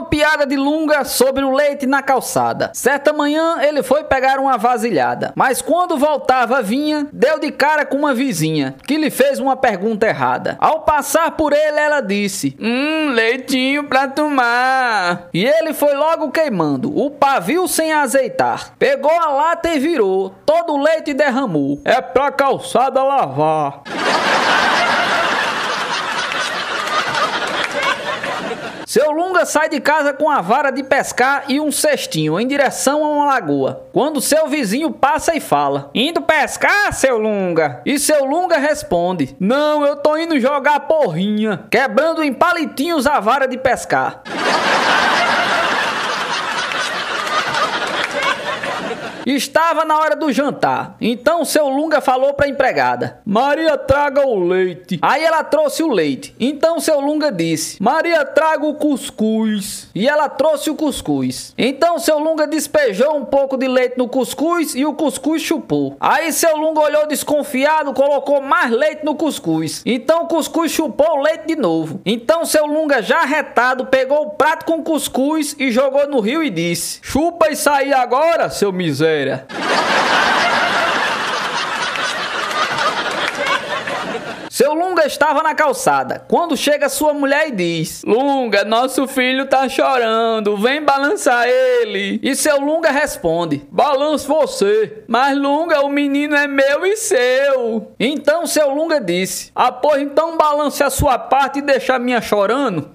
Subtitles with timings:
[0.00, 2.70] uma piada de Lunga sobre o leite na calçada.
[2.72, 7.98] Certa manhã ele foi pegar uma vasilhada, mas quando voltava vinha, deu de cara com
[7.98, 10.56] uma vizinha, que lhe fez uma pergunta errada.
[10.58, 15.28] Ao passar por ele, ela disse: Hum, leitinho pra tomar.
[15.34, 18.72] E ele foi logo queimando, o pavio sem azeitar.
[18.78, 21.78] Pegou a lata e virou, todo o leite derramou.
[21.84, 23.82] É pra calçada lavar.
[28.90, 33.04] Seu Lunga sai de casa com a vara de pescar e um cestinho em direção
[33.04, 33.86] a uma lagoa.
[33.92, 37.82] Quando seu vizinho passa e fala: Indo pescar, seu Lunga?
[37.86, 43.46] E seu Lunga responde: Não, eu tô indo jogar porrinha, quebrando em palitinhos a vara
[43.46, 44.24] de pescar.
[49.26, 50.96] Estava na hora do jantar.
[51.00, 54.98] Então seu Lunga falou para a empregada: Maria, traga o leite.
[55.02, 56.34] Aí ela trouxe o leite.
[56.38, 59.88] Então seu Lunga disse: Maria, traga o cuscuz.
[59.94, 61.54] E ela trouxe o cuscuz.
[61.56, 65.96] Então seu Lunga despejou um pouco de leite no cuscuz e o cuscuz chupou.
[66.00, 69.82] Aí seu Lunga olhou desconfiado, colocou mais leite no cuscuz.
[69.84, 72.00] Então o cuscuz chupou o leite de novo.
[72.04, 76.50] Então seu Lunga já retado pegou o prato com cuscuz e jogou no rio e
[76.50, 79.09] disse: Chupa e sair agora, seu miséria.
[84.60, 89.66] Seu Lunga estava na calçada, quando chega sua mulher e diz: Lunga, nosso filho tá
[89.70, 92.20] chorando, vem balançar ele.
[92.22, 97.94] E seu Lunga responde: Balanço você, mas Lunga, o menino é meu e seu.
[97.98, 102.20] Então seu Lunga disse: Ah, pois então balance a sua parte e deixa a minha
[102.20, 102.90] chorando.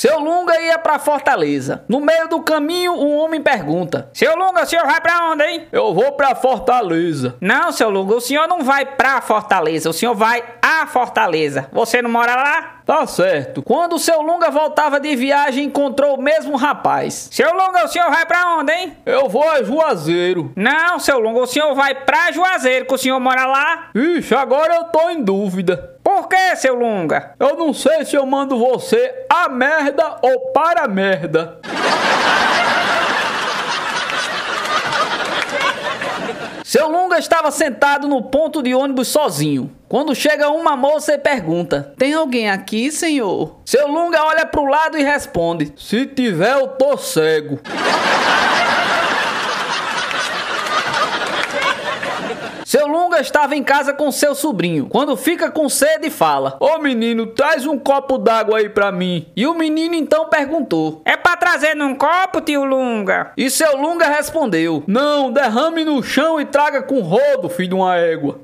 [0.00, 1.84] Seu Lunga ia para Fortaleza.
[1.86, 5.68] No meio do caminho, um homem pergunta: Seu Lunga, o senhor vai para onde, hein?
[5.70, 7.36] Eu vou para Fortaleza.
[7.38, 11.68] Não, seu Lunga, o senhor não vai para Fortaleza, o senhor vai a Fortaleza.
[11.70, 12.79] Você não mora lá?
[12.84, 13.62] Tá certo.
[13.62, 17.28] Quando o seu Lunga voltava de viagem, encontrou o mesmo rapaz.
[17.32, 18.96] Seu Lunga, o senhor vai para onde, hein?
[19.06, 20.52] Eu vou a Juazeiro.
[20.56, 23.88] Não, seu Lunga, o senhor vai pra Juazeiro, que o senhor mora lá?
[23.94, 25.98] Ixi, agora eu tô em dúvida.
[26.02, 27.34] Por que, seu Lunga?
[27.38, 31.60] Eu não sei se eu mando você a merda ou para a merda.
[36.70, 39.72] Seu Lunga estava sentado no ponto de ônibus sozinho.
[39.88, 43.56] Quando chega uma moça e pergunta: Tem alguém aqui, senhor?
[43.64, 47.58] Seu Lunga olha pro lado e responde: Se tiver, eu tô cego.
[52.80, 54.86] Seu Lunga estava em casa com seu sobrinho.
[54.86, 59.26] Quando fica com sede, fala: Ô menino, traz um copo d'água aí pra mim.
[59.36, 63.32] E o menino então perguntou: É pra trazer num copo, tio Lunga?
[63.36, 67.96] E seu Lunga respondeu: Não, derrame no chão e traga com rodo, filho de uma
[67.96, 68.40] égua.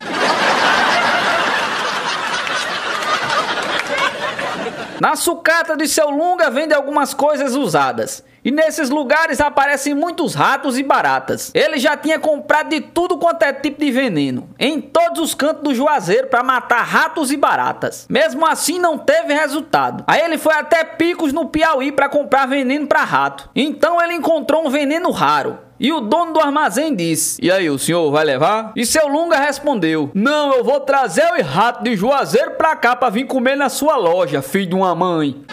[5.01, 8.23] Na sucata de seu Lunga vende algumas coisas usadas.
[8.47, 11.51] E nesses lugares aparecem muitos ratos e baratas.
[11.53, 15.65] Ele já tinha comprado de tudo quanto é tipo de veneno, em todos os cantos
[15.65, 18.07] do Juazeiro para matar ratos e baratas.
[18.09, 20.05] Mesmo assim não teve resultado.
[20.07, 23.51] Aí ele foi até Picos no Piauí para comprar veneno para rato.
[23.53, 27.79] Então ele encontrou um veneno raro, e o dono do armazém disse: E aí, o
[27.79, 28.73] senhor vai levar?
[28.77, 33.11] E seu Lunga respondeu: Não, eu vou trazer o rato de Juazeiro pra cá pra
[33.11, 35.45] vir comer na sua loja, filho de uma mãe.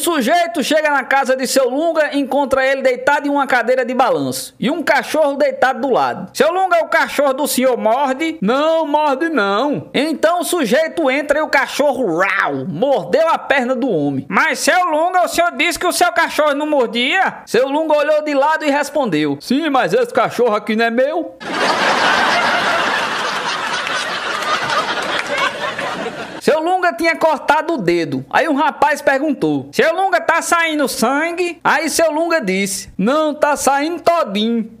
[0.00, 3.94] Sujeito chega na casa de seu Lunga e encontra ele deitado em uma cadeira de
[3.94, 6.30] balanço e um cachorro deitado do lado.
[6.34, 8.38] Seu Lunga, o cachorro do senhor morde?
[8.40, 9.88] Não, morde não.
[9.94, 14.26] Então o sujeito entra e o cachorro rau, mordeu a perna do homem.
[14.28, 17.42] Mas seu Lunga, o senhor disse que o seu cachorro não mordia?
[17.46, 21.36] Seu Lunga olhou de lado e respondeu: Sim, mas esse cachorro aqui não é meu.
[26.50, 28.26] Seu Lunga tinha cortado o dedo.
[28.28, 31.60] Aí um rapaz perguntou: Seu Lunga tá saindo sangue?
[31.62, 34.68] Aí seu Lunga disse: Não, tá saindo todinho.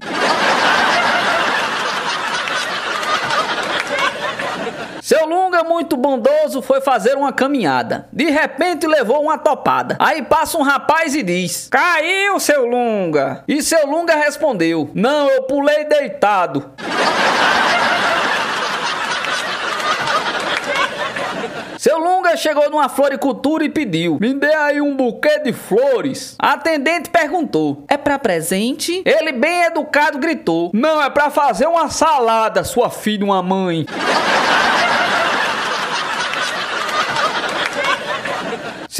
[5.00, 8.06] Seu Lunga, muito bondoso, foi fazer uma caminhada.
[8.12, 9.96] De repente levou uma topada.
[9.98, 13.42] Aí passa um rapaz e diz: Caiu, seu Lunga.
[13.48, 16.70] E seu Lunga respondeu: Não, eu pulei deitado.
[21.80, 26.36] Seu Lunga chegou numa floricultura e pediu: Me dê aí um buquê de flores.
[26.38, 29.02] A atendente perguntou: É para presente?
[29.02, 33.86] Ele, bem educado, gritou: Não, é para fazer uma salada, sua filha, uma mãe.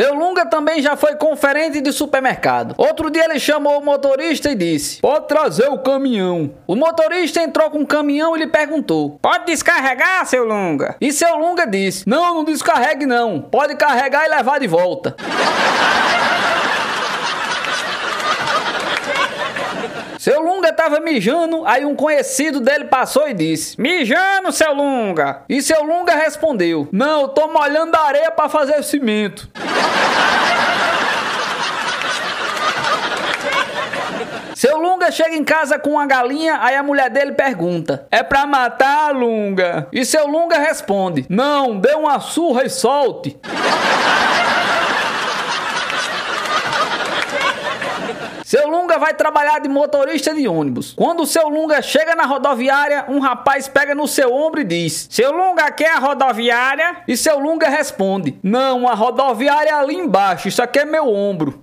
[0.00, 2.75] Seu Lunga também já foi conferente de supermercado.
[2.79, 6.55] Outro dia ele chamou o motorista e disse: Pode trazer o caminhão.
[6.67, 10.97] O motorista entrou com o caminhão e lhe perguntou: Pode descarregar, seu Lunga?
[11.02, 13.43] E seu Lunga disse: Não, não descarregue não.
[13.43, 15.14] Pode carregar e levar de volta.
[20.31, 25.43] Seu Lunga tava mijando, aí um conhecido dele passou e disse: Mijando, seu Lunga.
[25.49, 29.50] E seu Lunga respondeu: Não, eu tô molhando a areia para fazer cimento.
[34.55, 38.47] Seu Lunga chega em casa com uma galinha, aí a mulher dele pergunta: É pra
[38.47, 39.88] matar, Lunga?
[39.93, 43.37] E seu Lunga responde: Não, dê uma surra e solte.
[48.50, 50.93] Seu Lunga vai trabalhar de motorista de ônibus.
[50.97, 55.06] Quando o seu Lunga chega na rodoviária, um rapaz pega no seu ombro e diz:
[55.08, 56.97] Seu Lunga quer a rodoviária?
[57.06, 61.61] E seu Lunga responde: Não, a rodoviária é ali embaixo, isso aqui é meu ombro.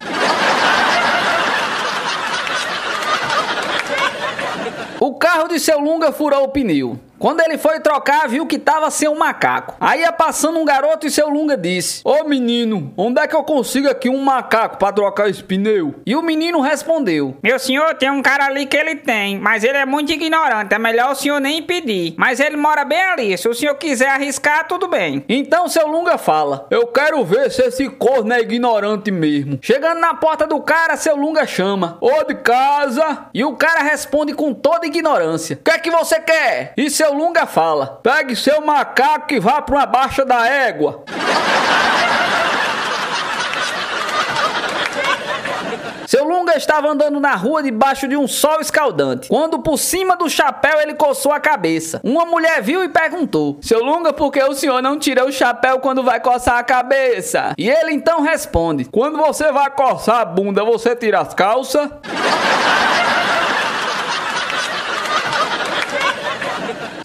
[4.98, 6.98] O carro de seu Lunga furou o pneu.
[7.20, 9.76] Quando ele foi trocar, viu que tava sem um macaco.
[9.80, 13.44] Aí ia passando um garoto e seu Lunga disse: Ô menino, onde é que eu
[13.44, 15.96] consigo aqui um macaco para trocar esse pneu?
[16.06, 19.78] E o menino respondeu: Meu senhor, tem um cara ali que ele tem, mas ele
[19.78, 20.74] é muito ignorante.
[20.74, 22.14] É melhor o senhor nem pedir.
[22.18, 23.38] Mas ele mora bem ali.
[23.38, 25.26] Se o senhor quiser arriscar, tudo bem.
[25.28, 29.58] Então seu Lunga fala: Eu quero ver se esse corno é ignorante mesmo.
[29.62, 33.28] Chegando na porta do cara, seu Lunga chama: Ô de casa.
[33.34, 36.74] E o cara responde com toda ignorância: O que é que você quer?
[36.78, 41.04] E seu Lunga fala: Pegue seu macaco e vá para uma baixa da égua.
[46.08, 49.28] Seu Lunga estava andando na rua debaixo de um sol escaldante.
[49.28, 52.00] Quando por cima do chapéu ele coçou a cabeça.
[52.02, 55.80] Uma mulher viu e perguntou: Seu Lunga, por que o senhor não tira o chapéu
[55.80, 57.54] quando vai coçar a cabeça?
[57.58, 61.90] E ele então responde: Quando você vai coçar a bunda, você tira as calças?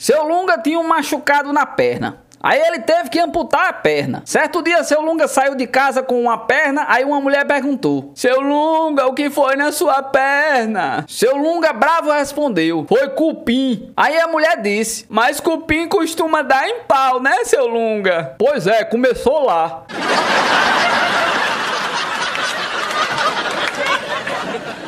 [0.03, 2.19] Seu Lunga tinha um machucado na perna.
[2.43, 4.21] Aí ele teve que amputar a perna.
[4.25, 8.41] Certo dia, seu Lunga saiu de casa com uma perna, aí uma mulher perguntou: Seu
[8.41, 11.05] Lunga, o que foi na sua perna?
[11.07, 13.93] Seu Lunga bravo respondeu: Foi cupim.
[13.97, 18.35] Aí a mulher disse: Mas cupim costuma dar em pau, né, seu Lunga?
[18.37, 19.85] Pois é, começou lá.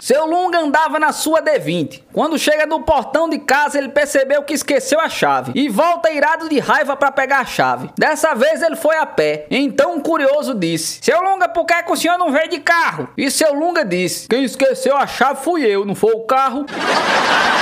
[0.05, 2.02] Seu Lunga andava na sua D20.
[2.12, 6.48] Quando chega no portão de casa, ele percebeu que esqueceu a chave e volta irado
[6.48, 7.90] de raiva para pegar a chave.
[7.98, 9.46] Dessa vez ele foi a pé.
[9.50, 13.08] Então um curioso disse: Seu Lunga, por que, que o senhor não veio de carro?
[13.16, 16.66] E seu Lunga disse: Quem esqueceu a chave fui eu, não foi o carro.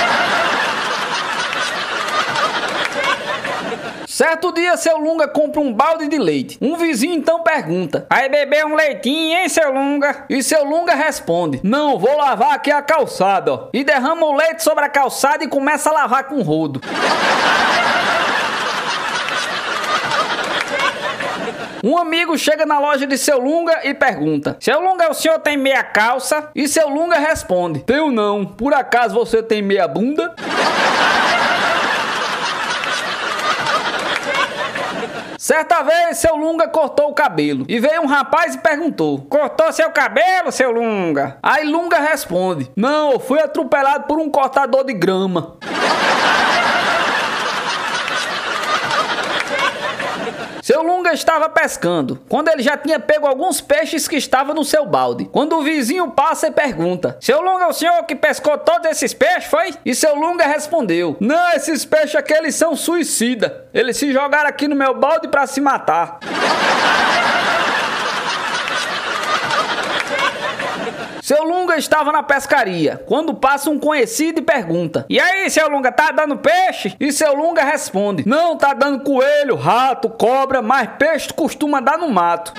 [4.13, 6.55] Certo dia, seu Lunga compra um balde de leite.
[6.61, 10.25] Um vizinho então pergunta: Aí beber um leitinho, hein, seu Lunga?
[10.29, 13.69] E seu Lunga responde: Não, vou lavar aqui a calçada, ó.
[13.73, 16.79] E derrama o leite sobre a calçada e começa a lavar com rodo.
[21.85, 25.57] Um amigo chega na loja de seu Lunga e pergunta: Seu Lunga, o senhor tem
[25.57, 26.49] meia calça?
[26.55, 28.45] E seu Lunga responde: Tenho não.
[28.45, 30.33] Por acaso você tem meia bunda?
[35.43, 37.65] Certa vez, seu Lunga cortou o cabelo.
[37.67, 41.37] E veio um rapaz e perguntou: Cortou seu cabelo, seu Lunga?
[41.43, 45.57] Aí Lunga responde: Não, fui atropelado por um cortador de grama.
[50.63, 54.85] Seu Lunga estava pescando, quando ele já tinha pego alguns peixes que estavam no seu
[54.85, 55.25] balde.
[55.25, 59.49] Quando o vizinho passa e pergunta: Seu Lunga, o senhor que pescou todos esses peixes,
[59.49, 59.73] foi?
[59.85, 63.67] E seu Lunga respondeu: Não, esses peixes aqui eles são suicida.
[63.73, 66.19] Eles se jogaram aqui no meu balde para se matar.
[71.23, 75.89] Seu Lunga estava na pescaria, quando passa um conhecido e pergunta: E aí, seu Lunga,
[75.89, 76.97] tá dando peixe?
[76.99, 82.09] E seu Lunga responde: Não, tá dando coelho, rato, cobra, mas peixe costuma dar no
[82.09, 82.51] mato.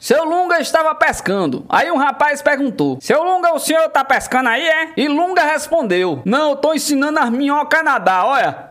[0.00, 1.66] Seu Lunga estava pescando.
[1.68, 4.92] Aí um rapaz perguntou: Seu Lunga, o senhor tá pescando aí, é?
[4.96, 8.66] E Lunga respondeu: Não, eu tô ensinando as minhocas a nadar, olha.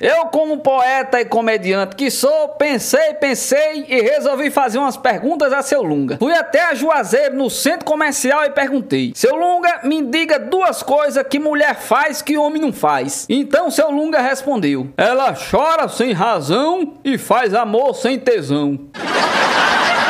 [0.00, 5.62] Eu, como poeta e comediante que sou, pensei, pensei e resolvi fazer umas perguntas a
[5.62, 6.18] seu Lunga.
[6.18, 11.24] Fui até a Juazeiro, no centro comercial, e perguntei: Seu Lunga, me diga duas coisas
[11.28, 13.26] que mulher faz que homem não faz.
[13.28, 18.78] Então seu Lunga respondeu: Ela chora sem razão e faz amor sem tesão.